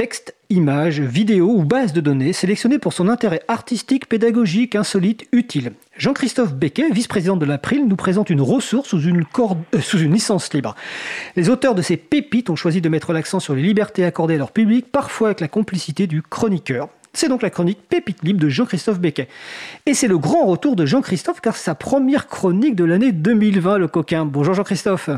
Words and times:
Texte, 0.00 0.34
images, 0.48 0.98
vidéos 0.98 1.50
ou 1.50 1.62
bases 1.62 1.92
de 1.92 2.00
données 2.00 2.32
sélectionnées 2.32 2.78
pour 2.78 2.94
son 2.94 3.06
intérêt 3.06 3.42
artistique, 3.48 4.08
pédagogique, 4.08 4.74
insolite, 4.74 5.26
utile. 5.30 5.72
Jean-Christophe 5.98 6.54
Becquet, 6.54 6.88
vice-président 6.90 7.36
de 7.36 7.44
l'April, 7.44 7.86
nous 7.86 7.96
présente 7.96 8.30
une 8.30 8.40
ressource 8.40 8.88
sous 8.88 9.02
une, 9.02 9.26
euh, 9.74 9.80
sous 9.82 9.98
une 9.98 10.14
licence 10.14 10.54
libre. 10.54 10.74
Les 11.36 11.50
auteurs 11.50 11.74
de 11.74 11.82
ces 11.82 11.98
pépites 11.98 12.48
ont 12.48 12.56
choisi 12.56 12.80
de 12.80 12.88
mettre 12.88 13.12
l'accent 13.12 13.40
sur 13.40 13.54
les 13.54 13.60
libertés 13.60 14.06
accordées 14.06 14.36
à 14.36 14.38
leur 14.38 14.52
public, 14.52 14.90
parfois 14.90 15.28
avec 15.28 15.40
la 15.40 15.48
complicité 15.48 16.06
du 16.06 16.22
chroniqueur. 16.22 16.88
C'est 17.12 17.28
donc 17.28 17.42
la 17.42 17.50
chronique 17.50 17.86
Pépite 17.86 18.22
Libre 18.22 18.40
de 18.40 18.48
Jean-Christophe 18.48 19.00
Becquet. 19.00 19.28
Et 19.84 19.92
c'est 19.92 20.08
le 20.08 20.16
grand 20.16 20.46
retour 20.46 20.76
de 20.76 20.86
Jean-Christophe 20.86 21.42
car 21.42 21.56
c'est 21.56 21.64
sa 21.64 21.74
première 21.74 22.26
chronique 22.26 22.74
de 22.74 22.84
l'année 22.84 23.12
2020, 23.12 23.76
le 23.76 23.88
coquin. 23.88 24.24
Bonjour 24.24 24.54
Jean-Christophe. 24.54 25.10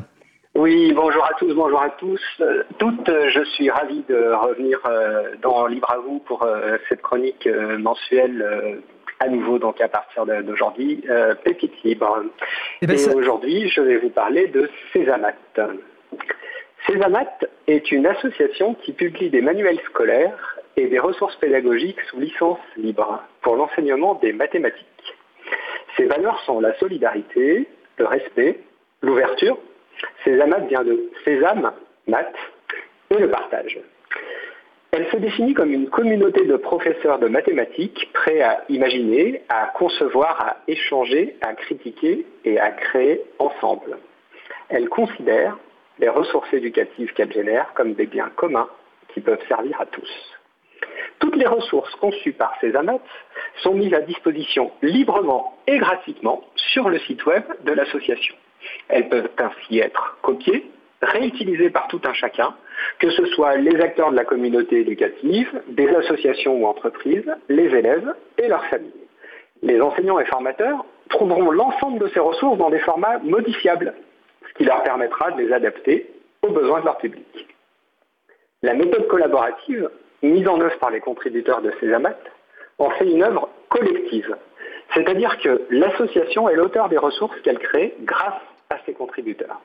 Oui, 0.55 0.93
bonjour 0.93 1.25
à 1.25 1.33
tous, 1.39 1.55
bonjour 1.55 1.81
à 1.81 1.89
tous. 1.89 2.21
Euh, 2.41 2.63
toutes, 2.79 3.09
euh, 3.09 3.31
je 3.31 3.43
suis 3.43 3.71
ravi 3.71 4.05
de 4.07 4.35
revenir 4.35 4.79
euh, 4.85 5.31
dans 5.41 5.67
Libre 5.67 5.91
à 5.91 5.97
vous 5.97 6.19
pour 6.19 6.47
cette 6.89 7.01
chronique 7.01 7.49
mensuelle 7.79 8.83
à 9.19 9.29
nouveau 9.29 9.59
donc 9.59 9.81
à 9.81 9.89
partir 9.89 10.27
d'aujourd'hui, 10.27 11.05
Pépite 11.45 11.83
Libre. 11.85 12.25
Eh 12.83 12.87
ben, 12.87 12.99
Et, 12.99 13.15
aujourd'hui, 13.15 13.71
je 13.71 13.81
vais 13.81 13.97
vous 13.97 14.11
parler 14.11 14.49
de 14.49 14.69
Césamat. 14.93 15.33
Césamat 16.87 17.39
est 17.67 17.91
une 17.91 18.07
association 18.07 18.75
qui 18.75 18.93
publie 18.93 19.31
des 19.31 19.41
manuels 19.41 19.81
scolaires 19.89 20.59
et 20.77 20.87
des 20.87 20.99
ressources 20.99 21.37
pédagogiques 21.37 22.01
sous 22.11 22.21
licence 22.21 22.59
libre 22.77 23.23
pour 23.41 23.57
l'enseignement 23.57 24.15
des 24.17 24.33
mathématiques. 24.33 25.17
Ses 25.97 26.05
valeurs 26.05 26.41
sont 26.41 26.61
la 26.61 26.77
solidarité, 26.79 27.69
le 27.99 28.07
respect, 28.07 28.59
l'ouverture, 29.01 29.57
Sésame 30.25 30.67
vient 30.69 30.85
de 30.85 31.11
sésame, 31.25 31.73
maths, 32.07 32.35
et 33.11 33.19
le 33.19 33.29
partage. 33.29 33.79
Elle 34.95 35.09
se 35.11 35.17
définit 35.17 35.55
comme 35.55 35.73
une 35.73 35.89
communauté 35.89 36.45
de 36.45 36.57
professeurs 36.57 37.19
de 37.19 37.27
mathématiques 37.27 38.11
prêts 38.13 38.43
à 38.43 38.63
imaginer, 38.69 39.43
à 39.49 39.69
concevoir, 39.75 40.39
à 40.41 40.57
échanger, 40.69 41.37
à 41.41 41.55
critiquer 41.55 42.27
et 42.45 42.61
à 42.61 42.71
créer 42.73 43.23
ensemble. 43.39 43.97
Elle 44.69 44.89
considère 44.91 45.57
les 45.99 46.09
ressources 46.09 46.53
éducatives 46.53 47.13
qu'elle 47.15 47.33
génère 47.33 47.73
comme 47.75 47.95
des 47.95 48.07
biens 48.07 48.31
communs 48.37 48.69
qui 49.15 49.21
peuvent 49.21 49.43
servir 49.49 49.81
à 49.81 49.87
tous. 49.87 50.11
Toutes 51.21 51.37
les 51.37 51.47
ressources 51.47 51.95
conçues 51.97 52.33
par 52.33 52.55
ces 52.61 52.73
sont 53.63 53.75
mises 53.75 53.95
à 53.95 54.01
disposition 54.01 54.73
librement 54.83 55.57
et 55.67 55.79
gratuitement 55.79 56.43
sur 56.57 56.89
le 56.89 56.99
site 56.99 57.25
web 57.25 57.45
de 57.65 57.73
l'association. 57.73 58.35
Elles 58.89 59.09
peuvent 59.09 59.31
ainsi 59.39 59.79
être 59.79 60.19
copiées, 60.23 60.71
réutilisées 61.03 61.71
par 61.71 61.89
tout 61.89 62.01
un 62.05 62.13
chacun, 62.13 62.55
que 62.99 63.11
ce 63.11 63.27
soit 63.27 63.57
les 63.57 63.81
acteurs 63.81 64.11
de 64.11 64.17
la 64.17 64.25
communauté 64.25 64.81
éducative, 64.81 65.63
des 65.69 65.89
associations 65.89 66.57
ou 66.57 66.67
entreprises, 66.67 67.31
les 67.49 67.75
élèves 67.75 68.15
et 68.39 68.49
leurs 68.49 68.65
familles. 68.67 68.93
Les 69.63 69.81
enseignants 69.81 70.19
et 70.19 70.25
formateurs 70.25 70.85
trouveront 71.09 71.51
l'ensemble 71.51 71.99
de 71.99 72.09
ces 72.09 72.21
ressources 72.21 72.59
dans 72.59 72.71
des 72.71 72.79
formats 72.81 73.19
modifiables, 73.19 73.95
ce 74.49 74.55
qui 74.55 74.65
leur 74.65 74.83
permettra 74.83 75.31
de 75.33 75.43
les 75.43 75.53
adapter 75.53 76.11
aux 76.43 76.53
besoins 76.53 76.81
de 76.81 76.87
leur 76.87 76.99
public. 76.99 77.49
La 78.63 78.75
méthode 78.75 79.07
collaborative, 79.09 79.91
mise 80.23 80.47
en 80.47 80.61
œuvre 80.61 80.79
par 80.79 80.91
les 80.91 81.01
contributeurs 81.01 81.63
de 81.63 81.73
ces 81.81 81.93
en 82.79 82.91
fait 82.91 83.07
une 83.07 83.23
œuvre 83.23 83.49
collective, 83.69 84.37
c'est-à-dire 84.95 85.39
que 85.39 85.63
l'association 85.71 86.49
est 86.49 86.55
l'auteur 86.55 86.89
des 86.89 86.99
ressources 86.99 87.39
qu'elle 87.41 87.59
crée 87.59 87.95
grâce 88.01 88.41
ses 88.85 88.93
contributeurs. 88.93 89.61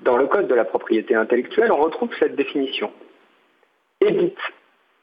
Dans 0.00 0.16
le 0.16 0.26
Code 0.26 0.48
de 0.48 0.54
la 0.54 0.64
propriété 0.64 1.14
intellectuelle, 1.14 1.72
on 1.72 1.78
retrouve 1.78 2.10
cette 2.18 2.36
définition. 2.36 2.92
Édite 4.00 4.38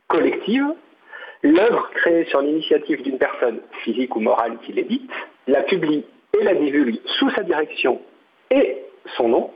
collective, 0.07 0.65
l'œuvre 1.43 1.89
créée 1.95 2.25
sur 2.25 2.41
l'initiative 2.41 3.01
d'une 3.01 3.17
personne 3.17 3.59
physique 3.83 4.15
ou 4.15 4.19
morale 4.21 4.57
qui 4.63 4.73
l'édite, 4.73 5.11
la 5.47 5.63
publie 5.63 6.05
et 6.39 6.43
la 6.43 6.55
divulgue 6.55 6.99
sous 7.05 7.29
sa 7.31 7.43
direction 7.43 8.01
et 8.51 8.77
son 9.17 9.29
nom, 9.29 9.51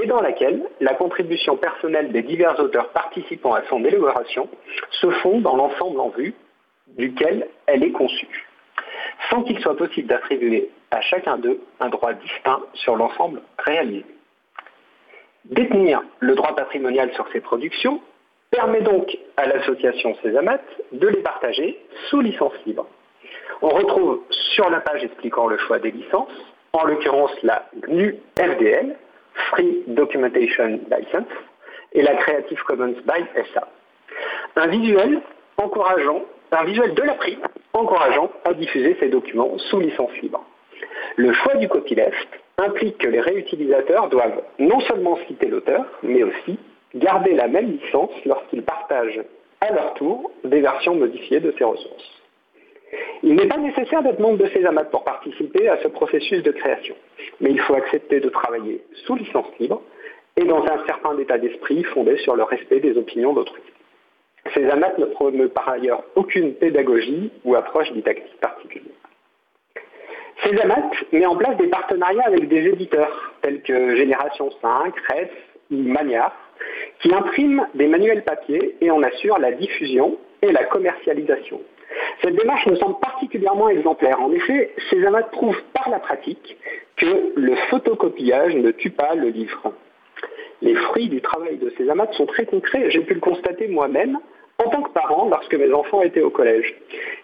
et 0.00 0.06
dans 0.06 0.20
laquelle 0.20 0.62
la 0.80 0.94
contribution 0.94 1.56
personnelle 1.56 2.12
des 2.12 2.22
divers 2.22 2.58
auteurs 2.60 2.90
participant 2.90 3.54
à 3.54 3.62
son 3.68 3.84
élaboration 3.84 4.48
se 4.90 5.10
fond 5.10 5.40
dans 5.40 5.56
l'ensemble 5.56 6.00
en 6.00 6.10
vue 6.10 6.34
duquel 6.96 7.48
elle 7.66 7.82
est 7.82 7.92
conçue 7.92 8.48
sans 9.30 9.42
qu'il 9.42 9.58
soit 9.60 9.76
possible 9.76 10.08
d'attribuer 10.08 10.70
à 10.90 11.00
chacun 11.00 11.38
d'eux 11.38 11.60
un 11.80 11.88
droit 11.88 12.12
distinct 12.14 12.60
sur 12.74 12.96
l'ensemble 12.96 13.42
réalisé. 13.58 14.06
Détenir 15.44 16.02
le 16.20 16.34
droit 16.34 16.54
patrimonial 16.54 17.12
sur 17.14 17.26
ces 17.32 17.40
productions 17.40 18.00
permet 18.50 18.80
donc 18.80 19.16
à 19.36 19.46
l'association 19.46 20.16
Césamat 20.22 20.60
de 20.92 21.08
les 21.08 21.22
partager 21.22 21.78
sous 22.08 22.20
licence 22.20 22.54
libre. 22.66 22.86
On 23.60 23.68
retrouve 23.68 24.22
sur 24.30 24.70
la 24.70 24.80
page 24.80 25.04
expliquant 25.04 25.46
le 25.46 25.58
choix 25.58 25.78
des 25.78 25.90
licences, 25.90 26.32
en 26.72 26.84
l'occurrence 26.84 27.32
la 27.42 27.66
GNU 27.76 28.16
FDL, 28.38 28.96
Free 29.50 29.82
Documentation 29.88 30.80
License, 30.90 31.28
et 31.92 32.02
la 32.02 32.14
Creative 32.16 32.62
Commons 32.64 32.94
by 33.04 33.24
SA. 33.52 33.66
Un 34.56 34.66
visuel 34.68 35.20
encourageant, 35.56 36.22
un 36.52 36.64
visuel 36.64 36.94
de 36.94 37.02
la 37.02 37.14
prix 37.14 37.38
encourageant 37.72 38.30
à 38.44 38.54
diffuser 38.54 38.96
ces 39.00 39.08
documents 39.08 39.56
sous 39.70 39.80
licence 39.80 40.12
libre. 40.22 40.44
Le 41.18 41.32
choix 41.32 41.56
du 41.56 41.66
copyleft 41.68 42.28
implique 42.58 42.98
que 42.98 43.08
les 43.08 43.18
réutilisateurs 43.18 44.08
doivent 44.08 44.40
non 44.60 44.78
seulement 44.82 45.18
citer 45.26 45.48
l'auteur, 45.48 45.84
mais 46.04 46.22
aussi 46.22 46.56
garder 46.94 47.34
la 47.34 47.48
même 47.48 47.72
licence 47.72 48.12
lorsqu'ils 48.24 48.62
partagent 48.62 49.24
à 49.60 49.72
leur 49.72 49.94
tour 49.94 50.30
des 50.44 50.60
versions 50.60 50.94
modifiées 50.94 51.40
de 51.40 51.52
ces 51.58 51.64
ressources. 51.64 52.22
Il 53.24 53.34
n'est 53.34 53.48
pas 53.48 53.56
nécessaire 53.56 54.04
d'être 54.04 54.20
membre 54.20 54.38
de 54.38 54.48
ces 54.54 54.64
amas 54.64 54.84
pour 54.84 55.02
participer 55.02 55.68
à 55.68 55.78
ce 55.82 55.88
processus 55.88 56.40
de 56.44 56.52
création, 56.52 56.94
mais 57.40 57.50
il 57.50 57.60
faut 57.62 57.74
accepter 57.74 58.20
de 58.20 58.28
travailler 58.28 58.80
sous 59.04 59.16
licence 59.16 59.48
libre 59.58 59.82
et 60.36 60.44
dans 60.44 60.62
un 60.62 60.86
certain 60.86 61.18
état 61.18 61.38
d'esprit 61.38 61.82
fondé 61.82 62.16
sur 62.18 62.36
le 62.36 62.44
respect 62.44 62.78
des 62.78 62.96
opinions 62.96 63.32
d'autrui. 63.32 63.62
Ces 64.54 64.70
AMAT 64.70 64.96
ne 64.98 65.06
promeut 65.06 65.48
par 65.48 65.68
ailleurs 65.68 66.04
aucune 66.14 66.54
pédagogie 66.54 67.32
ou 67.44 67.56
approche 67.56 67.90
didactique 67.90 68.38
particulière. 68.40 68.97
Ces 70.44 70.56
AMAT 70.60 70.90
met 71.12 71.26
en 71.26 71.36
place 71.36 71.56
des 71.56 71.66
partenariats 71.66 72.26
avec 72.26 72.48
des 72.48 72.66
éditeurs 72.66 73.32
tels 73.42 73.60
que 73.62 73.96
Génération 73.96 74.50
5, 74.62 74.94
RES 75.10 75.30
ou 75.72 75.76
Maniar, 75.76 76.32
qui 77.00 77.12
impriment 77.12 77.66
des 77.74 77.86
manuels 77.86 78.22
papier 78.22 78.76
et 78.80 78.90
en 78.90 79.02
assurent 79.02 79.38
la 79.38 79.52
diffusion 79.52 80.16
et 80.42 80.52
la 80.52 80.64
commercialisation. 80.64 81.60
Cette 82.22 82.36
démarche 82.36 82.66
me 82.66 82.76
semble 82.76 82.98
particulièrement 83.00 83.68
exemplaire. 83.68 84.20
En 84.20 84.30
effet, 84.32 84.74
ces 84.90 85.04
AMAT 85.04 85.24
prouvent 85.24 85.62
par 85.72 85.88
la 85.90 85.98
pratique 85.98 86.56
que 86.96 87.32
le 87.34 87.54
photocopiage 87.70 88.54
ne 88.54 88.70
tue 88.70 88.90
pas 88.90 89.14
le 89.14 89.28
livre. 89.28 89.72
Les 90.62 90.74
fruits 90.74 91.08
du 91.08 91.20
travail 91.20 91.56
de 91.56 91.72
ces 91.76 91.88
AMAT 91.88 92.12
sont 92.12 92.26
très 92.26 92.46
concrets, 92.46 92.90
j'ai 92.90 93.00
pu 93.00 93.14
le 93.14 93.20
constater 93.20 93.68
moi-même 93.68 94.18
en 94.64 94.70
tant 94.70 94.82
que 94.82 94.90
parent 94.90 95.28
lorsque 95.28 95.54
mes 95.54 95.72
enfants 95.72 96.02
étaient 96.02 96.22
au 96.22 96.30
collège. 96.30 96.74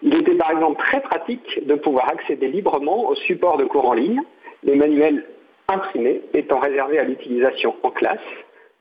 Il 0.01 0.15
était 0.15 0.35
par 0.35 0.51
exemple 0.51 0.79
très 0.79 1.01
pratique 1.01 1.65
de 1.65 1.75
pouvoir 1.75 2.09
accéder 2.09 2.47
librement 2.47 3.09
au 3.09 3.15
support 3.15 3.57
de 3.57 3.65
cours 3.65 3.89
en 3.89 3.93
ligne, 3.93 4.21
les 4.63 4.75
manuels 4.75 5.25
imprimés 5.67 6.21
étant 6.33 6.59
réservés 6.59 6.99
à 6.99 7.03
l'utilisation 7.03 7.75
en 7.83 7.91
classe 7.91 8.19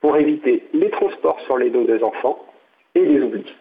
pour 0.01 0.17
éviter 0.17 0.63
les 0.73 0.91
transports 0.91 1.41
sur 1.47 1.57
les 1.59 1.71
dos 1.71 1.85
des 1.85 2.03
enfants 2.03 2.39
et 2.95 3.01
les 3.01 3.21
oublis. 3.21 3.55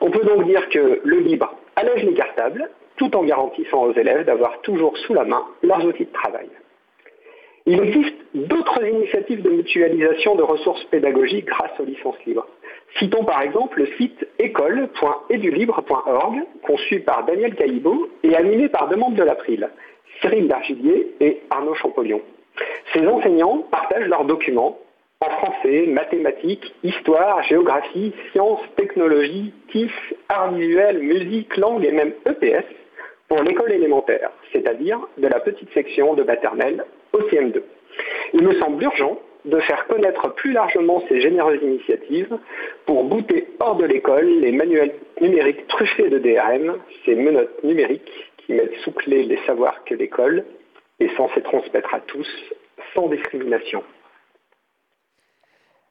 On 0.00 0.10
peut 0.10 0.24
donc 0.24 0.44
dire 0.44 0.68
que 0.68 1.00
le 1.02 1.18
libre 1.18 1.54
allège 1.74 2.04
les 2.04 2.14
cartables 2.14 2.70
tout 2.96 3.16
en 3.16 3.24
garantissant 3.24 3.84
aux 3.84 3.94
élèves 3.94 4.26
d'avoir 4.26 4.60
toujours 4.60 4.96
sous 4.98 5.14
la 5.14 5.24
main 5.24 5.42
leurs 5.62 5.84
outils 5.84 6.04
de 6.04 6.12
travail. 6.12 6.48
Il 7.66 7.80
existe 7.80 8.14
d'autres 8.34 8.84
initiatives 8.84 9.42
de 9.42 9.50
mutualisation 9.50 10.34
de 10.34 10.42
ressources 10.42 10.84
pédagogiques 10.84 11.46
grâce 11.46 11.78
aux 11.78 11.84
licences 11.84 12.22
libres. 12.26 12.46
Citons 12.98 13.24
par 13.24 13.42
exemple 13.42 13.78
le 13.78 13.86
site 13.96 14.26
école.edulibre.org, 14.38 16.42
conçu 16.62 17.00
par 17.00 17.24
Daniel 17.24 17.54
Caïbo 17.54 18.08
et 18.22 18.36
animé 18.36 18.68
par 18.68 18.88
deux 18.88 18.96
membres 18.96 19.16
de 19.16 19.22
l'April, 19.22 19.70
Cyril 20.20 20.48
Dargillier 20.48 21.14
et 21.20 21.40
Arnaud 21.50 21.74
Champollion. 21.74 22.20
Ces 22.92 23.06
enseignants 23.06 23.64
partagent 23.70 24.08
leurs 24.08 24.24
documents 24.24 24.78
en 25.20 25.30
français, 25.30 25.86
mathématiques, 25.86 26.74
histoire, 26.82 27.42
géographie, 27.42 28.12
sciences, 28.32 28.60
technologie, 28.76 29.52
TIF, 29.70 29.92
art 30.28 30.52
visuel, 30.52 30.98
musique, 30.98 31.56
langue 31.58 31.84
et 31.84 31.92
même 31.92 32.12
EPS 32.26 32.64
pour 33.28 33.42
l'école 33.42 33.72
élémentaire, 33.72 34.30
c'est-à-dire 34.52 34.98
de 35.18 35.28
la 35.28 35.40
petite 35.40 35.70
section 35.72 36.14
de 36.14 36.22
maternelle 36.22 36.84
au 37.12 37.20
CM2. 37.20 37.62
Il 38.32 38.42
me 38.42 38.54
semble 38.54 38.82
urgent 38.82 39.18
de 39.44 39.58
faire 39.60 39.86
connaître 39.86 40.34
plus 40.34 40.52
largement 40.52 41.02
ces 41.08 41.20
généreuses 41.20 41.62
initiatives 41.62 42.36
pour 42.86 43.04
bouter 43.04 43.48
hors 43.58 43.76
de 43.76 43.84
l'école 43.84 44.26
les 44.40 44.52
manuels 44.52 44.94
numériques 45.20 45.66
truffés 45.68 46.08
de 46.08 46.18
DRM, 46.18 46.76
ces 47.04 47.14
menottes 47.14 47.62
numériques 47.64 48.30
qui 48.38 48.52
mettent 48.52 48.76
sous 48.84 48.92
clé 48.92 49.22
les 49.24 49.38
savoirs 49.46 49.82
que 49.84 49.94
l'école 49.94 50.44
est 50.98 51.14
censée 51.16 51.42
transmettre 51.42 51.94
à 51.94 52.00
tous 52.00 52.28
sans 52.94 53.08
discrimination. 53.08 53.82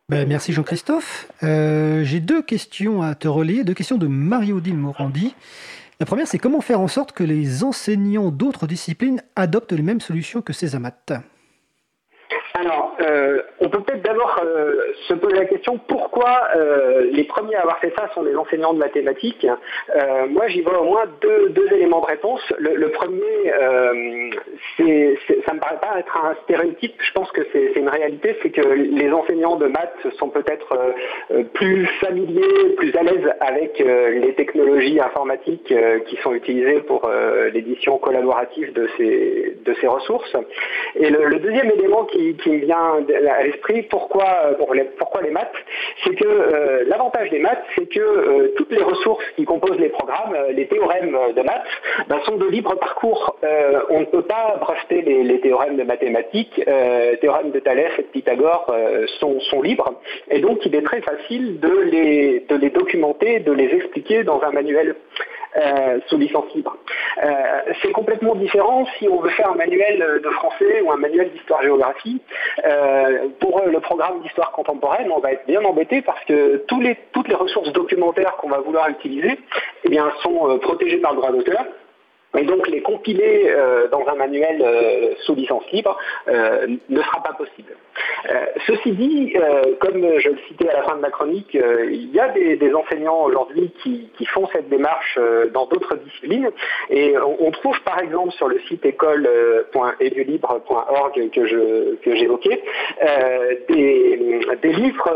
Ben, 0.09 0.27
merci 0.27 0.53
Jean-Christophe. 0.53 1.31
Euh, 1.43 2.03
j'ai 2.03 2.19
deux 2.19 2.41
questions 2.41 3.03
à 3.03 3.13
te 3.13 3.27
relayer, 3.27 3.63
deux 3.63 3.75
questions 3.75 3.97
de 3.97 4.07
Marie-Odile 4.07 4.77
Morandi. 4.77 5.35
La 5.99 6.05
première, 6.05 6.27
c'est 6.27 6.39
comment 6.39 6.61
faire 6.61 6.79
en 6.79 6.87
sorte 6.87 7.11
que 7.11 7.23
les 7.23 7.63
enseignants 7.63 8.31
d'autres 8.31 8.67
disciplines 8.67 9.21
adoptent 9.35 9.73
les 9.73 9.83
mêmes 9.83 10.01
solutions 10.01 10.41
que 10.41 10.53
ces 10.53 10.75
amates? 10.75 11.13
Alors, 12.59 12.97
euh, 13.01 13.41
on 13.61 13.69
peut 13.69 13.79
peut-être 13.81 14.01
d'abord 14.01 14.37
euh, 14.43 14.73
se 15.07 15.13
poser 15.13 15.35
la 15.35 15.45
question 15.45 15.79
pourquoi 15.87 16.49
euh, 16.55 17.07
les 17.11 17.23
premiers 17.23 17.55
à 17.55 17.61
avoir 17.61 17.79
fait 17.79 17.93
ça 17.97 18.09
sont 18.13 18.23
les 18.23 18.35
enseignants 18.35 18.73
de 18.73 18.79
mathématiques. 18.79 19.47
moi, 20.29 20.47
j'y 20.47 20.61
vois 20.61 20.81
au 20.81 20.85
moins 20.85 21.05
deux, 21.21 21.73
éléments 21.73 22.01
de 22.01 22.05
réponse. 22.05 22.41
Le, 22.57 22.89
premier, 22.89 23.53
c'est, 24.77 25.17
ça 25.45 25.53
me 25.53 25.59
paraît 25.59 25.79
pas 25.79 25.99
être 25.99 26.17
un 26.17 26.35
stéréotype. 26.43 26.95
Je 26.99 27.11
pense 27.13 27.31
que 27.31 27.41
c'est, 27.53 27.73
une 27.75 27.89
réalité, 27.89 28.35
c'est 28.41 28.49
que 28.49 28.61
les 28.61 29.11
enseignants 29.11 29.55
de 29.55 29.67
maths 29.67 30.07
sont 30.17 30.29
peut-être 30.29 30.77
plus 31.53 31.85
familiers, 32.01 32.75
plus 32.77 32.95
à 32.95 33.03
l'aise 33.03 33.33
avec 33.39 33.79
les 33.79 34.33
technologies 34.35 34.99
informatiques 34.99 35.73
qui 36.07 36.15
sont 36.17 36.33
utilisées 36.33 36.81
pour 36.81 37.09
l'édition 37.53 37.97
collaborative 37.97 38.73
de 38.73 38.89
ces, 38.97 39.87
ressources. 39.87 40.35
Et 40.95 41.09
le, 41.09 41.39
deuxième 41.39 41.71
élément 41.71 42.05
qui 42.05 42.35
me 42.49 42.57
vient 42.65 43.05
à 43.29 43.43
l'esprit. 43.43 43.83
Pourquoi, 43.83 44.25
euh, 44.59 44.73
les, 44.73 44.83
pourquoi 44.97 45.21
les 45.21 45.31
maths? 45.31 45.51
C'est 46.03 46.15
que 46.15 46.25
euh, 46.25 46.83
l'avantage 46.87 47.29
des 47.29 47.39
maths, 47.39 47.63
c'est 47.75 47.87
que 47.87 47.99
euh, 47.99 48.53
toutes 48.57 48.71
les 48.71 48.81
ressources 48.81 49.23
qui 49.35 49.45
composent 49.45 49.79
les 49.79 49.89
programmes, 49.89 50.35
les 50.53 50.67
théorèmes 50.67 51.17
de 51.35 51.41
maths, 51.41 51.63
ben, 52.07 52.19
sont 52.25 52.37
de 52.37 52.47
libre 52.47 52.75
parcours. 52.75 53.37
on 53.89 53.99
ne 54.01 54.05
peut 54.05 54.23
pas 54.23 54.57
breveter 54.59 55.01
les, 55.01 55.39
théorèmes 55.39 55.77
de 55.77 55.83
mathématiques. 55.83 56.61
théorèmes 57.21 57.51
de 57.51 57.59
Thalès 57.59 57.91
et 57.97 58.01
de 58.03 58.07
Pythagore 58.07 58.73
sont, 59.19 59.39
sont, 59.39 59.61
libres. 59.61 59.93
Et 60.29 60.39
donc, 60.39 60.65
il 60.65 60.75
est 60.75 60.81
très 60.81 61.01
facile 61.01 61.59
de 61.59 61.79
les, 61.91 62.45
de 62.49 62.55
les 62.55 62.69
documenter, 62.69 63.39
de 63.39 63.51
les 63.51 63.75
expliquer 63.75 64.23
dans 64.23 64.41
un 64.41 64.51
manuel. 64.51 64.95
Euh, 65.57 65.99
sous 66.07 66.17
licence 66.17 66.45
libre. 66.53 66.77
Euh, 67.23 67.27
c'est 67.81 67.91
complètement 67.91 68.35
différent 68.35 68.85
si 68.97 69.07
on 69.07 69.19
veut 69.19 69.31
faire 69.31 69.49
un 69.49 69.55
manuel 69.55 70.21
de 70.23 70.29
français 70.29 70.81
ou 70.81 70.91
un 70.91 70.97
manuel 70.97 71.31
d'histoire-géographie. 71.31 72.21
Euh, 72.65 73.29
pour 73.39 73.59
le 73.65 73.79
programme 73.79 74.21
d'histoire 74.21 74.51
contemporaine, 74.51 75.11
on 75.11 75.19
va 75.19 75.31
être 75.31 75.47
bien 75.47 75.63
embêté 75.63 76.03
parce 76.03 76.23
que 76.25 76.63
toutes 76.67 77.27
les 77.27 77.35
ressources 77.35 77.73
documentaires 77.73 78.35
qu'on 78.37 78.49
va 78.49 78.59
vouloir 78.59 78.89
utiliser 78.89 79.39
eh 79.85 79.89
bien, 79.89 80.11
sont 80.21 80.59
protégées 80.59 80.97
par 80.97 81.13
le 81.13 81.17
droit 81.17 81.31
d'auteur. 81.31 81.65
Et 82.37 82.43
donc 82.43 82.67
les 82.67 82.81
compiler 82.81 83.45
euh, 83.47 83.87
dans 83.87 84.05
un 84.07 84.13
manuel 84.13 84.61
euh, 84.61 85.15
sous 85.25 85.33
licence 85.33 85.63
libre 85.71 85.97
euh, 86.27 86.67
ne 86.87 87.01
sera 87.01 87.23
pas 87.23 87.33
possible. 87.33 87.75
ceci 88.67 88.91
dit, 88.91 89.33
comme 89.79 90.19
je 90.19 90.29
le 90.29 90.37
citais 90.47 90.69
à 90.69 90.73
la 90.73 90.83
fin 90.83 90.95
de 90.95 91.01
ma 91.01 91.09
chronique, 91.09 91.51
il 91.53 92.13
y 92.13 92.19
a 92.19 92.29
des, 92.29 92.71
enseignants 92.73 93.23
aujourd'hui 93.23 93.71
qui, 93.81 94.11
font 94.27 94.47
cette 94.53 94.69
démarche 94.69 95.17
dans 95.53 95.65
d'autres 95.65 95.95
disciplines 95.95 96.51
et 96.89 97.15
on, 97.17 97.49
trouve 97.51 97.81
par 97.81 97.99
exemple 97.99 98.31
sur 98.33 98.47
le 98.47 98.59
site 98.67 98.85
école.edulibre.org 98.85 101.29
que 101.31 101.47
j'évoquais 102.15 102.61
des, 103.69 104.39
livres, 104.63 105.11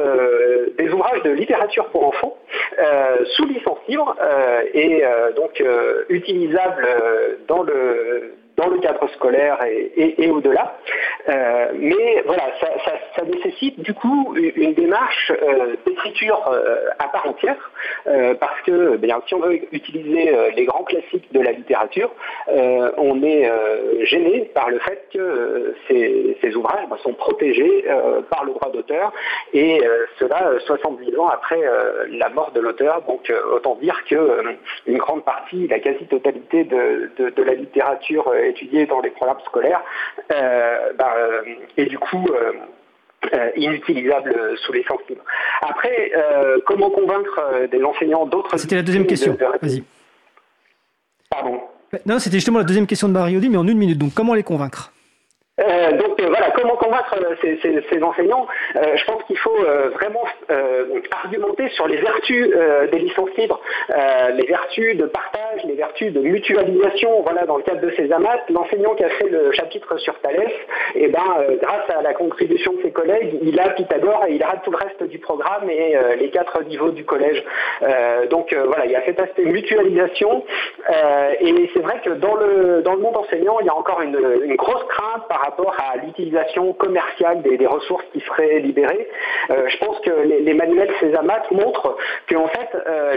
des 0.78 0.90
ouvrages 0.90 1.22
de 1.24 1.32
littérature 1.32 1.90
pour 1.90 2.08
enfants 2.08 2.38
sous 3.36 3.46
licence 3.46 3.80
libre 3.88 4.16
et 4.74 5.04
donc 5.36 5.62
utilisables 6.10 6.86
euh, 6.86 7.36
dans 7.48 7.64
le 7.64 8.34
dans 8.58 8.68
le 8.68 8.80
cadre 8.80 9.08
scolaire 9.16 9.58
et, 9.66 10.30
au-delà. 10.30 10.78
Euh, 11.30 11.72
mais 11.76 12.22
voilà, 12.26 12.44
ça, 13.16 13.24
nécessite 13.24 13.80
du 13.80 13.94
coup 13.94 14.36
une 14.36 14.74
démarche 14.74 15.32
euh, 15.32 15.76
d'écriture 15.86 16.40
à 17.00 17.08
part 17.08 17.28
entière, 17.28 17.72
parce 18.40 18.62
que 18.66 18.98
bien, 18.98 19.22
si 19.28 19.34
on 19.34 19.40
veut 19.40 19.60
utiliser 19.74 20.36
les 20.56 20.66
grands 20.66 20.84
classiques 20.84 21.32
de 21.32 21.40
la 21.40 21.52
littérature, 21.52 22.12
on 22.48 23.24
est 23.24 23.50
gêné 24.06 24.52
par 24.54 24.70
le 24.70 24.80
fait 24.80 25.08
que 25.14 25.76
ces, 25.88 26.56
ouvrages 26.56 26.88
ben, 26.90 26.98
sont 26.98 27.14
protégés 27.14 27.86
par 28.30 28.44
le 28.44 28.54
droit 28.54 28.72
d'auteur, 28.72 29.14
et 29.54 29.82
cela 30.20 30.52
70 30.66 31.18
ans 31.18 31.28
après 31.28 31.62
la 32.10 32.30
mort 32.30 32.52
de 32.52 32.60
l'auteur. 32.60 33.02
Donc 33.08 33.32
autant 33.54 33.76
dire 33.76 34.04
qu'une 34.06 34.98
grande 34.98 35.24
partie, 35.24 35.68
la 35.68 35.80
quasi-totalité 35.80 36.64
de, 36.66 37.44
la 37.44 37.54
littérature 37.54 38.32
étudiée 38.48 38.86
dans 38.86 39.02
les 39.02 39.10
programmes 39.12 39.40
scolaires 39.46 39.82
euh, 40.32 40.94
bah, 40.98 41.14
euh, 41.18 41.42
est 41.78 41.86
du 41.86 41.98
coup 41.98 42.26
euh, 42.32 43.50
inutilisable 43.56 44.58
sous 44.58 44.74
les 44.74 44.86
libre. 45.10 45.24
Après, 45.62 46.12
comment 46.66 46.90
convaincre 46.90 47.68
des 47.72 47.84
enseignants 47.84 48.26
d'autres... 48.26 48.58
C'était 48.58 48.76
la 48.76 48.84
deuxième 48.84 49.08
question, 49.08 49.38
vas-y. 49.62 49.84
Pardon 51.30 51.62
Non, 52.06 52.20
c'était 52.20 52.38
justement 52.38 52.60
la 52.60 52.66
deuxième 52.66 52.86
question 52.86 53.08
de 53.08 53.14
Mario 53.14 53.40
mais 53.50 53.58
en 53.58 53.68
une 53.68 53.78
minute. 53.78 53.98
Donc, 53.98 54.14
comment 54.14 54.34
les 54.34 54.44
convaincre? 54.44 54.93
Donc 55.60 56.20
voilà, 56.20 56.50
comment 56.52 56.76
convaincre 56.76 57.16
ces, 57.42 58.04
enseignants? 58.04 58.48
Je 58.76 59.06
pense 59.06 59.24
qu'il 59.24 59.38
faut 59.38 59.58
vraiment 59.94 60.24
argumenter 61.24 61.70
sur 61.70 61.88
les 61.88 61.98
vertus 61.98 62.50
des 62.92 63.00
licences 63.00 63.30
libres, 63.38 63.62
les 64.34 64.46
vertus 64.46 64.98
de 64.98 65.06
partage, 65.06 65.64
les 65.66 65.76
vertus 65.76 66.12
de 66.12 66.22
mutualisation. 66.22 67.22
Voilà, 67.22 67.46
dans 67.46 67.58
le 67.58 67.64
cadre 67.64 67.82
de 67.82 67.92
ces 67.92 68.12
amas, 68.12 68.38
l'enseignant 68.50 68.96
qui 68.96 69.04
a 69.04 69.10
fait 69.10 69.30
le 69.30 69.52
chapitre 69.52 69.98
sur 69.98 70.18
Thalès, 70.20 70.52
et 70.96 71.06
eh 71.06 71.08
ben, 71.08 71.20
euh, 71.40 71.58
grâce 71.62 71.90
à 71.90 72.02
la 72.02 72.14
contribution 72.14 72.74
de 72.74 72.82
ses 72.84 72.92
collègues, 72.92 73.40
il 73.42 73.60
a 73.60 73.70
Pythagore 73.70 74.26
et 74.28 74.34
il 74.34 74.44
a 74.44 74.58
tout 74.64 74.72
le 74.72 74.78
reste 74.78 75.04
du 75.04 75.20
programme 75.20 75.70
et 75.70 75.96
euh, 75.96 76.16
les 76.16 76.30
quatre 76.30 76.64
niveaux 76.64 76.92
du 76.92 77.06
collège. 77.06 77.44
Euh, 77.82 78.28
donc 78.28 78.54
voilà, 78.54 78.86
il 78.86 78.92
y 78.92 78.96
a 78.96 79.04
cet 79.06 79.20
aspect 79.20 79.46
mutualisation. 79.46 80.44
et 81.40 81.70
c'est 81.74 81.82
vrai 81.82 82.02
que 82.04 82.12
dans 82.12 82.36
le, 82.36 82.82
dans 82.82 82.94
le 82.94 83.00
monde 83.00 83.18
enseignant, 83.18 83.58
il 83.60 83.66
y 83.66 83.70
a 83.70 83.76
encore 83.76 84.02
une, 84.02 84.56
grosse 84.56 84.84
crainte 84.88 85.28
par 85.28 85.43
rapport 85.44 85.76
à 85.78 85.98
l'utilisation 85.98 86.74
commerciale 86.74 87.42
des, 87.42 87.64
ressources 87.66 88.04
qui 88.12 88.20
seraient 88.22 88.60
libérées. 88.60 89.08
je 89.50 89.78
pense 89.78 90.00
que 90.02 90.12
les, 90.12 90.54
manuels 90.54 90.92
Césamat 91.00 91.44
montrent 91.52 91.96
qu'en 92.30 92.48
fait, 92.48 92.70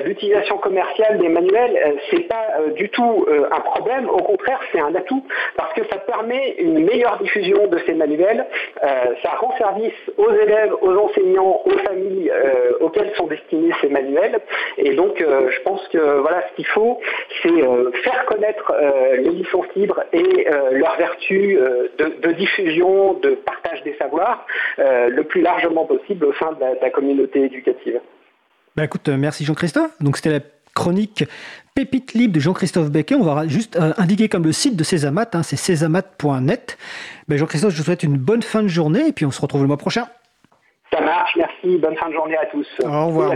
l'utilisation 0.05 0.58
commerciale 0.58 1.19
des 1.19 1.28
manuels, 1.28 1.99
c'est 2.11 2.28
pas 2.28 2.46
euh, 2.61 2.70
du 2.73 2.88
tout 2.88 3.26
euh, 3.28 3.46
un 3.50 3.61
problème, 3.61 4.08
au 4.08 4.23
contraire 4.23 4.61
c'est 4.73 4.81
un 4.81 4.94
atout 4.94 5.25
parce 5.56 5.73
que 5.75 5.82
ça 5.90 5.99
permet 5.99 6.56
une 6.58 6.84
meilleure 6.84 7.19
diffusion 7.19 7.67
de 7.67 7.78
ces 7.87 7.94
manuels, 7.94 8.46
euh, 8.82 8.87
ça 9.23 9.31
rend 9.31 9.56
service 9.56 9.94
aux 10.17 10.32
élèves, 10.32 10.73
aux 10.81 10.96
enseignants, 10.96 11.62
aux 11.64 11.78
familles 11.78 12.32
auxquelles 12.81 13.12
sont 13.17 13.26
destinés 13.26 13.73
ces 13.81 13.88
manuels. 13.88 14.38
Et 14.78 14.94
donc 14.94 15.19
je 15.19 15.61
pense 15.62 15.87
que 15.88 15.99
voilà 15.99 16.43
ce 16.49 16.56
qu'il 16.56 16.66
faut 16.66 17.00
c'est 17.42 18.02
faire 18.02 18.25
connaître 18.26 18.73
les 19.14 19.30
licences 19.30 19.66
libres 19.75 20.02
et 20.12 20.47
leurs 20.73 20.97
vertus 20.97 21.59
de, 21.99 22.15
diffusion, 22.32 23.14
de 23.14 23.30
partage 23.30 23.82
des 23.85 23.96
savoirs 23.99 24.46
le 24.78 25.23
plus 25.23 25.42
largement 25.42 25.85
possible 25.85 26.25
au 26.26 26.32
sein 26.35 26.52
de 26.52 26.80
la, 26.80 26.90
communauté 26.90 27.44
éducative. 27.44 28.00
Bah 28.76 28.85
écoute, 28.85 29.08
merci 29.08 29.44
Jean-Christophe. 29.44 29.92
Donc 30.00 30.16
c'était 30.16 30.30
la 30.30 30.40
chronique 30.75 31.25
Pépite 31.76 32.14
libre 32.14 32.35
de 32.35 32.40
Jean-Christophe 32.40 32.90
Becquet. 32.90 33.16
On 33.16 33.23
va 33.23 33.46
juste 33.49 33.76
euh, 33.76 33.92
indiquer 33.99 34.30
comme 34.30 34.44
le 34.44 34.52
site 34.52 34.76
de 34.76 34.82
Césamat, 34.82 35.26
hein, 35.35 35.42
c'est 35.42 35.56
césamat.net. 35.56 36.78
Ben 37.28 37.37
Jean-Christophe, 37.37 37.73
je 37.73 37.78
vous 37.78 37.85
souhaite 37.85 38.02
une 38.02 38.16
bonne 38.16 38.42
fin 38.42 38.62
de 38.62 38.68
journée 38.68 39.08
et 39.08 39.12
puis 39.12 39.26
on 39.26 39.30
se 39.30 39.42
retrouve 39.42 39.61
le 39.61 39.66
mois 39.66 39.76
prochain. 39.76 40.06
Ça 40.90 41.02
marche, 41.02 41.37
merci. 41.37 41.76
Bonne 41.76 41.96
fin 41.96 42.08
de 42.08 42.14
journée 42.14 42.38
à 42.38 42.46
tous. 42.46 42.66
Au 42.82 43.06
revoir. 43.08 43.35